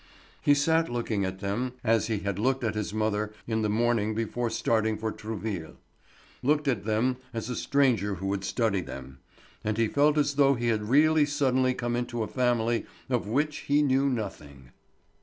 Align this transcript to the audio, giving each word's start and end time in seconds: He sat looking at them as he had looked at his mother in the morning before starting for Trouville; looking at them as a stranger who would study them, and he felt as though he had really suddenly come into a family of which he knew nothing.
He 0.41 0.55
sat 0.55 0.89
looking 0.89 1.23
at 1.25 1.41
them 1.41 1.73
as 1.83 2.07
he 2.07 2.21
had 2.21 2.39
looked 2.39 2.63
at 2.63 2.73
his 2.73 2.91
mother 2.91 3.31
in 3.45 3.61
the 3.61 3.69
morning 3.69 4.15
before 4.15 4.49
starting 4.49 4.97
for 4.97 5.11
Trouville; 5.11 5.75
looking 6.41 6.71
at 6.73 6.85
them 6.85 7.17
as 7.35 7.51
a 7.51 7.55
stranger 7.55 8.15
who 8.15 8.25
would 8.25 8.43
study 8.43 8.81
them, 8.81 9.19
and 9.63 9.77
he 9.77 9.87
felt 9.87 10.17
as 10.17 10.37
though 10.37 10.55
he 10.55 10.69
had 10.69 10.89
really 10.89 11.27
suddenly 11.27 11.75
come 11.75 11.95
into 11.95 12.23
a 12.23 12.27
family 12.27 12.87
of 13.11 13.27
which 13.27 13.57
he 13.69 13.83
knew 13.83 14.09
nothing. 14.09 14.71